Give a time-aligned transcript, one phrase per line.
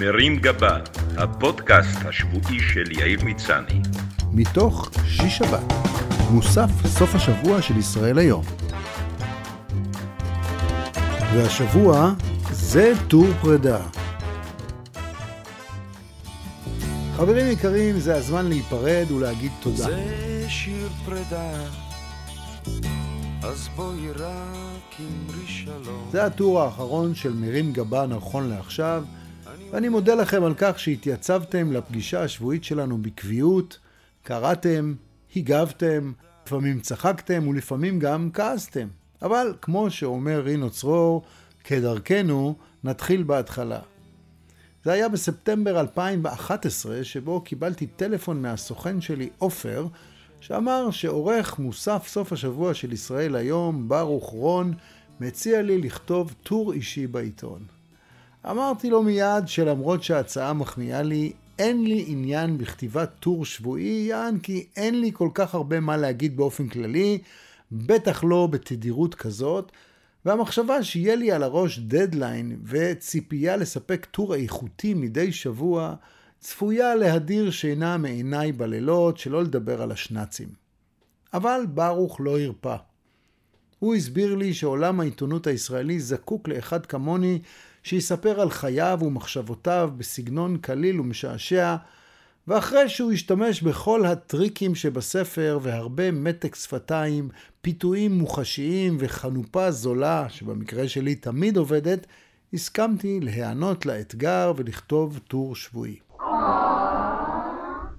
[0.00, 0.78] מרים גבה,
[1.16, 3.80] הפודקאסט השבועי של יאיר מצני.
[4.32, 5.72] מתוך שיש שבת,
[6.30, 8.44] מוסף סוף השבוע של ישראל היום.
[11.34, 12.12] והשבוע
[12.50, 13.78] זה טור פרידה.
[17.16, 19.76] חברים יקרים, זה הזמן להיפרד ולהגיד תודה.
[19.76, 21.50] זה שיר פרידה,
[23.42, 26.08] אז בואי רק אמרי שלום.
[26.12, 29.04] זה הטור האחרון של מרים גבה נכון לעכשיו,
[29.70, 33.78] ואני מודה לכם על כך שהתייצבתם לפגישה השבועית שלנו בקביעות,
[34.22, 34.94] קראתם,
[35.36, 36.12] הגבתם,
[36.46, 38.88] לפעמים צחקתם ולפעמים גם כעסתם.
[39.22, 41.22] אבל כמו שאומר רינו צרור,
[41.64, 43.80] כדרכנו, נתחיל בהתחלה.
[44.84, 49.86] זה היה בספטמבר 2011, שבו קיבלתי טלפון מהסוכן שלי, עופר,
[50.40, 54.74] שאמר שעורך מוסף סוף השבוע של ישראל היום, ברוך רון,
[55.20, 57.75] מציע לי לכתוב טור אישי בעיתון.
[58.50, 64.66] אמרתי לו מיד שלמרות שההצעה מחמיאה לי, אין לי עניין בכתיבת טור שבועי, יען כי
[64.76, 67.18] אין לי כל כך הרבה מה להגיד באופן כללי,
[67.72, 69.72] בטח לא בתדירות כזאת,
[70.24, 75.94] והמחשבה שיהיה לי על הראש דדליין וציפייה לספק טור איכותי מדי שבוע,
[76.40, 80.48] צפויה להדיר שינה מעיניי בלילות, שלא לדבר על השנאצים.
[81.34, 82.76] אבל ברוך לא הרפא.
[83.78, 87.38] הוא הסביר לי שעולם העיתונות הישראלי זקוק לאחד כמוני
[87.86, 91.76] שיספר על חייו ומחשבותיו בסגנון קליל ומשעשע,
[92.48, 97.28] ואחרי שהוא השתמש בכל הטריקים שבספר והרבה מתק שפתיים,
[97.60, 102.06] פיתויים מוחשיים וחנופה זולה, שבמקרה שלי תמיד עובדת,
[102.54, 105.96] הסכמתי להיענות לאתגר ולכתוב טור שבועי.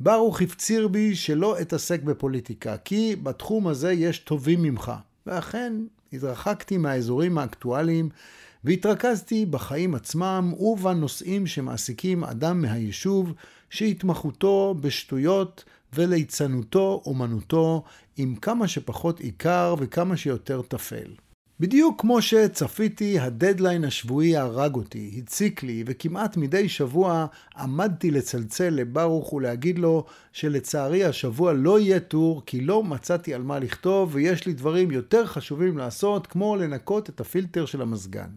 [0.00, 4.92] ברוך הפציר בי שלא אתעסק בפוליטיקה, כי בתחום הזה יש טובים ממך.
[5.26, 5.72] ואכן,
[6.12, 8.08] התרחקתי מהאזורים האקטואליים
[8.64, 13.32] והתרכזתי בחיים עצמם ובנושאים שמעסיקים אדם מהיישוב
[13.70, 15.64] שהתמחותו בשטויות
[15.94, 17.84] וליצנותו אומנותו
[18.16, 21.14] עם כמה שפחות עיקר וכמה שיותר טפל.
[21.60, 27.26] בדיוק כמו שצפיתי, הדדליין השבועי הרג אותי, הציק לי, וכמעט מדי שבוע
[27.56, 33.58] עמדתי לצלצל לברוך ולהגיד לו שלצערי השבוע לא יהיה טור, כי לא מצאתי על מה
[33.58, 38.28] לכתוב, ויש לי דברים יותר חשובים לעשות, כמו לנקות את הפילטר של המזגן.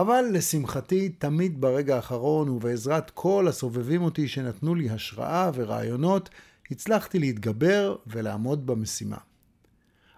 [0.00, 6.30] אבל לשמחתי, תמיד ברגע האחרון ובעזרת כל הסובבים אותי שנתנו לי השראה ורעיונות,
[6.70, 9.16] הצלחתי להתגבר ולעמוד במשימה.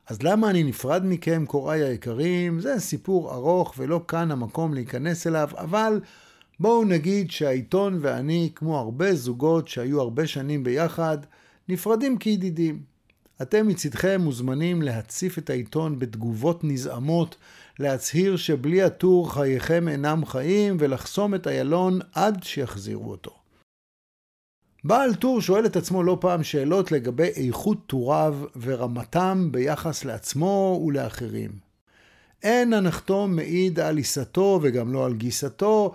[0.07, 2.61] אז למה אני נפרד מכם, קוראי היקרים?
[2.61, 6.01] זה סיפור ארוך ולא כאן המקום להיכנס אליו, אבל
[6.61, 11.19] בואו נגיד שהעיתון ואני, כמו הרבה זוגות שהיו הרבה שנים ביחד,
[11.69, 12.92] נפרדים כידידים.
[13.43, 17.37] אתם מצדכם מוזמנים להציף את העיתון בתגובות נזעמות,
[17.79, 23.43] להצהיר שבלי הטור חייכם אינם חיים ולחסום את איילון עד שיחזירו אותו.
[24.85, 31.51] בעל טור שואל את עצמו לא פעם שאלות לגבי איכות טוריו ורמתם ביחס לעצמו ולאחרים.
[32.43, 35.93] אין הנחתום מעיד על עיסתו וגם לא על גיסתו,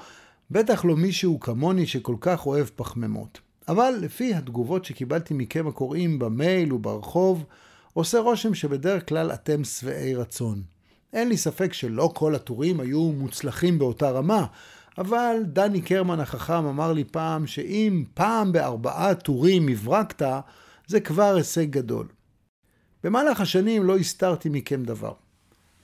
[0.51, 3.39] בטח לא מישהו כמוני שכל כך אוהב פחמימות.
[3.67, 7.45] אבל לפי התגובות שקיבלתי מכם הקוראים במייל וברחוב,
[7.93, 10.61] עושה רושם שבדרך כלל אתם שבעי רצון.
[11.13, 14.45] אין לי ספק שלא כל הטורים היו מוצלחים באותה רמה,
[14.97, 20.27] אבל דני קרמן החכם אמר לי פעם שאם פעם בארבעה טורים הברקת,
[20.87, 22.07] זה כבר הישג גדול.
[23.03, 25.13] במהלך השנים לא הסתרתי מכם דבר.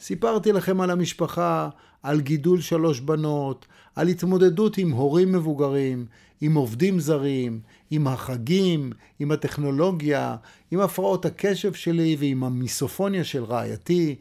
[0.03, 1.69] סיפרתי לכם על המשפחה,
[2.03, 3.65] על גידול שלוש בנות,
[3.95, 6.05] על התמודדות עם הורים מבוגרים,
[6.41, 7.59] עם עובדים זרים,
[7.91, 10.35] עם החגים, עם הטכנולוגיה,
[10.71, 14.15] עם הפרעות הקשב שלי ועם המיסופוניה של רעייתי,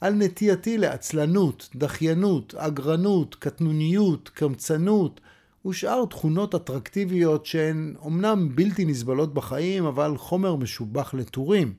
[0.00, 5.20] על נטייתי לעצלנות, דחיינות, אגרנות, קטנוניות, קמצנות
[5.66, 11.74] ושאר תכונות אטרקטיביות שהן אומנם בלתי נסבלות בחיים, אבל חומר משובח לטורים.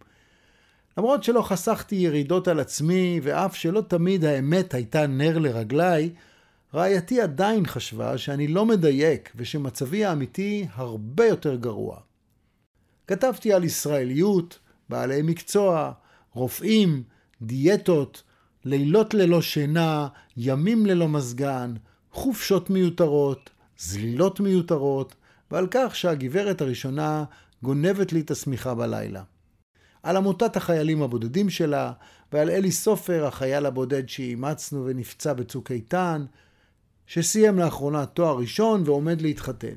[0.97, 6.09] למרות שלא חסכתי ירידות על עצמי, ואף שלא תמיד האמת הייתה נר לרגליי,
[6.73, 11.99] רעייתי עדיין חשבה שאני לא מדייק ושמצבי האמיתי הרבה יותר גרוע.
[13.07, 15.91] כתבתי על ישראליות, בעלי מקצוע,
[16.33, 17.03] רופאים,
[17.41, 18.23] דיאטות,
[18.65, 20.07] לילות ללא שינה,
[20.37, 21.73] ימים ללא מזגן,
[22.11, 25.15] חופשות מיותרות, זלילות מיותרות,
[25.51, 27.23] ועל כך שהגברת הראשונה
[27.63, 29.23] גונבת לי את השמיכה בלילה.
[30.03, 31.91] על עמותת החיילים הבודדים שלה,
[32.33, 36.25] ועל אלי סופר, החייל הבודד שאימצנו ונפצע בצוק איתן,
[37.07, 39.75] שסיים לאחרונה תואר ראשון ועומד להתחתן.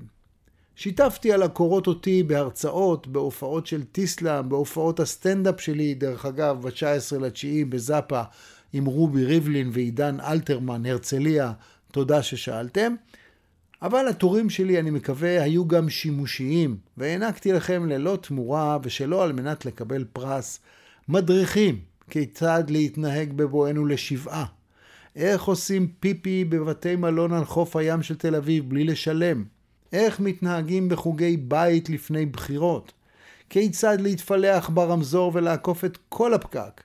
[0.77, 7.65] שיתפתי על הקורות אותי בהרצאות, בהופעות של טיסלאם, בהופעות הסטנדאפ שלי, דרך אגב, ב-19 לתשיעי
[7.65, 8.23] בזאפה
[8.73, 11.53] עם רובי ריבלין ועידן אלתרמן, הרצליה,
[11.93, 12.95] תודה ששאלתם.
[13.83, 19.67] אבל הטורים שלי, אני מקווה, היו גם שימושיים, והענקתי לכם ללא תמורה ושלא על מנת
[19.67, 20.61] לקבל פרס,
[21.09, 21.81] מדריכים
[22.11, 24.45] כיצד להתנהג בבואנו לשבעה.
[25.17, 29.45] איך עושים פיפי בבתי מלון על חוף הים של תל אביב בלי לשלם?
[29.93, 32.93] איך מתנהגים בחוגי בית לפני בחירות?
[33.51, 36.81] כיצד להתפלח ברמזור ולעקוף את כל הפקק?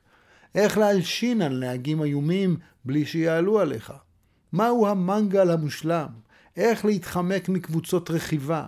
[0.56, 3.94] איך להלשין על נהגים איומים בלי שיעלו עליך?
[4.54, 6.25] מהו המנגל המושלם?
[6.58, 8.66] איך להתחמק מקבוצות רכיבה?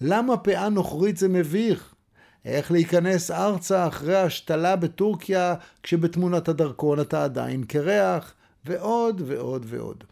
[0.00, 1.94] למה פאה נוכרית זה מביך?
[2.44, 8.34] איך להיכנס ארצה אחרי השתלה בטורקיה כשבתמונת הדרכון אתה עדיין קרח?
[8.64, 10.04] ועוד ועוד ועוד.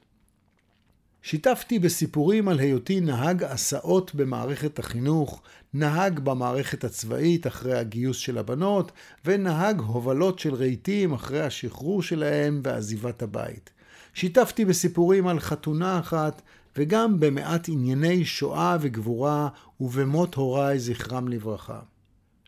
[1.23, 5.43] שיתפתי בסיפורים על היותי נהג הסעות במערכת החינוך,
[5.75, 8.93] נהג במערכת הצבאית אחרי הגיוס של הבנות,
[9.25, 13.71] ונהג הובלות של רהיטים אחרי השחרור שלהם ועזיבת הבית.
[14.15, 16.43] שיתפתי בסיפורים על חתונה אחת,
[16.79, 19.49] וגם במעט ענייני שואה וגבורה,
[19.81, 21.79] ובמות הוריי זכרם לברכה.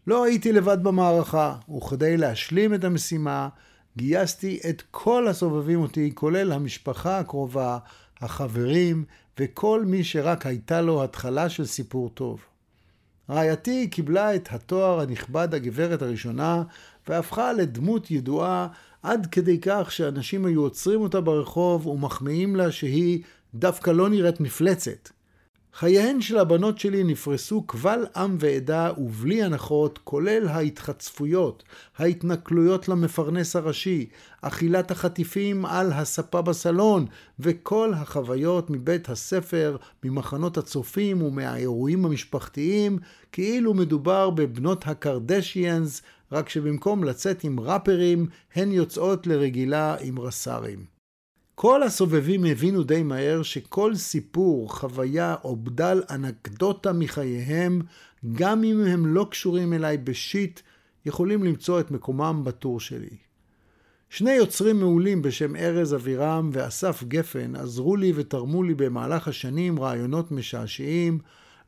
[0.06, 3.48] לא הייתי לבד במערכה, וכדי להשלים את המשימה,
[3.96, 7.78] גייסתי את כל הסובבים אותי, כולל המשפחה הקרובה,
[8.20, 9.04] החברים
[9.40, 12.40] וכל מי שרק הייתה לו התחלה של סיפור טוב.
[13.30, 16.62] רעייתי קיבלה את התואר הנכבד הגברת הראשונה
[17.08, 18.68] והפכה לדמות ידועה
[19.02, 23.22] עד כדי כך שאנשים היו עוצרים אותה ברחוב ומחמיאים לה שהיא
[23.54, 25.08] דווקא לא נראית מפלצת.
[25.74, 31.62] חייהן של הבנות שלי נפרסו קבל עם ועדה ובלי הנחות, כולל ההתחצפויות,
[31.98, 34.08] ההתנכלויות למפרנס הראשי,
[34.42, 37.06] אכילת החטיפים על הספה בסלון,
[37.38, 42.98] וכל החוויות מבית הספר, ממחנות הצופים ומהאירועים המשפחתיים,
[43.32, 50.99] כאילו מדובר בבנות הקרדשיאנס, רק שבמקום לצאת עם ראפרים, הן יוצאות לרגילה עם רס"רים.
[51.62, 57.82] כל הסובבים הבינו די מהר שכל סיפור, חוויה או בדל אנקדוטה מחייהם,
[58.32, 60.60] גם אם הם לא קשורים אליי בשיט,
[61.06, 63.16] יכולים למצוא את מקומם בטור שלי.
[64.10, 70.32] שני יוצרים מעולים בשם ארז אבירם ואסף גפן עזרו לי ותרמו לי במהלך השנים רעיונות
[70.32, 71.18] משעשעים,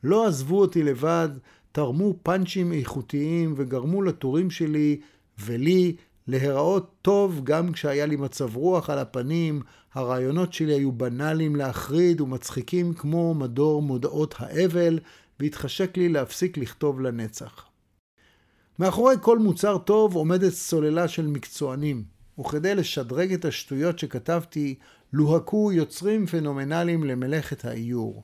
[0.05, 1.29] לא עזבו אותי לבד,
[1.73, 5.01] תרמו פאנצ'ים איכותיים וגרמו לטורים שלי
[5.45, 5.97] ולי
[6.27, 9.63] להיראות טוב גם כשהיה לי מצב רוח על הפנים,
[9.95, 14.99] הרעיונות שלי היו בנאליים להחריד ומצחיקים כמו מדור מודעות האבל,
[15.41, 17.65] והתחשק לי להפסיק לכתוב לנצח.
[18.79, 22.05] מאחורי כל מוצר טוב עומדת סוללה של מקצוענים,
[22.39, 24.75] וכדי לשדרג את השטויות שכתבתי,
[25.13, 28.23] לוהקו יוצרים פנומנליים למלאכת האיור.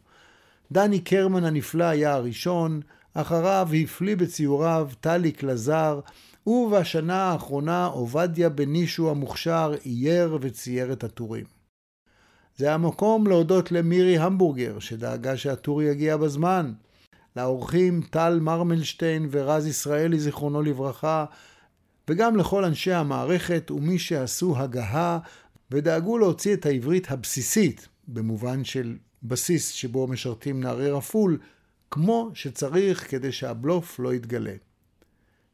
[0.72, 2.80] דני קרמן הנפלא היה הראשון,
[3.14, 6.00] אחריו הפליא בציוריו טליק לזר,
[6.48, 11.44] ובשנה האחרונה עובדיה בנישו המוכשר אייר וצייר את הטורים.
[12.56, 16.72] זה המקום להודות למירי המבורגר, שדאגה שהטור יגיע בזמן.
[17.36, 21.24] לאורחים טל מרמלשטיין ורז ישראלי, זיכרונו לברכה,
[22.08, 25.18] וגם לכל אנשי המערכת ומי שעשו הגהה
[25.70, 31.38] ודאגו להוציא את העברית הבסיסית, במובן של בסיס שבו משרתים נערי רפול,
[31.90, 34.54] כמו שצריך כדי שהבלוף לא יתגלה.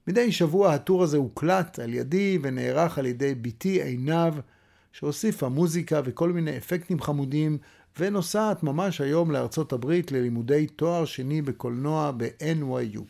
[0.09, 4.35] מדי שבוע הטור הזה הוקלט על ידי ונערך על ידי בתי עינב,
[4.93, 7.59] שהוסיפה מוזיקה וכל מיני אפקטים חמודים,
[7.99, 13.03] ונוסעת ממש היום לארצות הברית ללימודי תואר שני בקולנוע ב-NYU.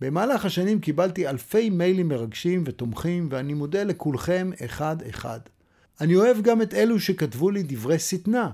[0.00, 5.40] במהלך השנים קיבלתי אלפי מיילים מרגשים ותומכים, ואני מודה לכולכם אחד-אחד.
[6.00, 8.50] אני אוהב גם את אלו שכתבו לי דברי שטנה,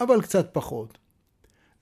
[0.00, 0.98] אבל קצת פחות.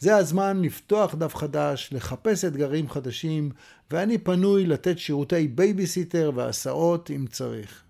[0.04, 3.50] זה הזמן לפתוח דף חדש, לחפש אתגרים חדשים,
[3.90, 7.82] ואני פנוי לתת שירותי בייביסיטר והסעות אם צריך.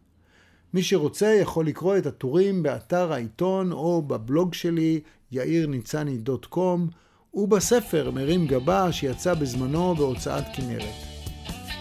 [0.74, 5.00] מי שרוצה יכול לקרוא את הטורים באתר העיתון או בבלוג שלי
[5.32, 6.80] יאירניצני.com
[7.34, 10.94] ובספר מרים גבה שיצא בזמנו בהוצאת כנרת.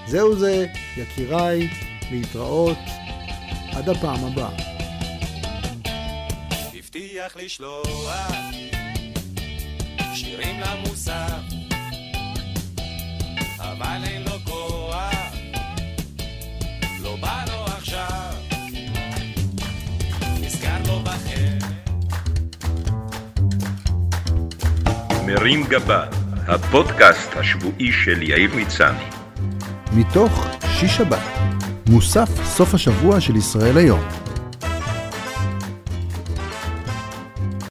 [0.07, 0.65] זהו זה,
[0.97, 1.69] יקיריי,
[2.11, 2.77] להתראות,
[3.73, 4.57] עד הפעם הבאה.
[6.73, 8.72] הבטיח לשלוח
[10.23, 11.25] שירים למוסר,
[13.59, 15.13] אבל אין לו כוח,
[17.01, 18.33] לא בא לו עכשיו,
[20.41, 21.67] נזכר לו בחר.
[25.25, 26.05] מרים גבה,
[26.47, 29.05] הפודקאסט השבועי של יאיר מצני.
[29.93, 31.19] מתוך שיש שבת,
[31.89, 34.22] מוסף סוף השבוע של ישראל היום.